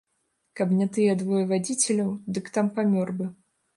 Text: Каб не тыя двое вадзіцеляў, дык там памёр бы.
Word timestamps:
Каб 0.59 0.71
не 0.77 0.87
тыя 0.95 1.13
двое 1.21 1.41
вадзіцеляў, 1.53 2.09
дык 2.39 2.45
там 2.57 2.73
памёр 2.79 3.07
бы. 3.21 3.33